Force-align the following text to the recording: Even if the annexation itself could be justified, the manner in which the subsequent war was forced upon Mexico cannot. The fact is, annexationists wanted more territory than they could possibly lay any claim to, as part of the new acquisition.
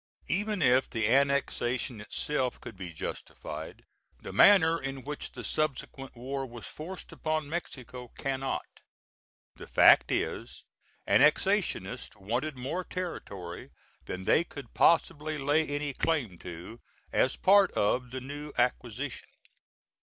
Even 0.29 0.63
if 0.63 0.89
the 0.89 1.07
annexation 1.07 2.01
itself 2.01 2.59
could 2.59 2.75
be 2.75 2.91
justified, 2.91 3.83
the 4.19 4.33
manner 4.33 4.81
in 4.81 5.03
which 5.03 5.33
the 5.33 5.43
subsequent 5.43 6.15
war 6.17 6.43
was 6.43 6.65
forced 6.65 7.11
upon 7.11 7.47
Mexico 7.47 8.07
cannot. 8.17 8.65
The 9.57 9.67
fact 9.67 10.11
is, 10.11 10.63
annexationists 11.07 12.15
wanted 12.15 12.55
more 12.55 12.83
territory 12.83 13.69
than 14.05 14.23
they 14.25 14.43
could 14.43 14.73
possibly 14.73 15.37
lay 15.37 15.67
any 15.67 15.93
claim 15.93 16.39
to, 16.39 16.79
as 17.13 17.35
part 17.35 17.69
of 17.73 18.09
the 18.09 18.21
new 18.21 18.51
acquisition. 18.57 19.29